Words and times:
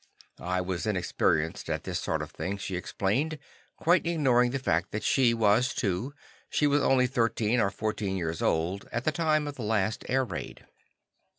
I 0.47 0.61
was 0.61 0.87
inexperienced 0.87 1.69
at 1.69 1.83
this 1.83 1.99
sort 1.99 2.23
of 2.23 2.31
thing, 2.31 2.57
she 2.57 2.75
explained, 2.75 3.37
quite 3.77 4.07
ignoring 4.07 4.49
the 4.49 4.57
fact 4.57 4.89
that 4.89 5.03
she 5.03 5.31
was 5.35 5.75
too; 5.75 6.15
she 6.49 6.65
was 6.65 6.81
only 6.81 7.05
thirteen 7.05 7.59
or 7.59 7.69
fourteen 7.69 8.17
years 8.17 8.41
old 8.41 8.89
at 8.91 9.03
the 9.03 9.11
time 9.11 9.47
of 9.47 9.57
the 9.57 9.61
last 9.61 10.03
air 10.09 10.25
raid. 10.25 10.65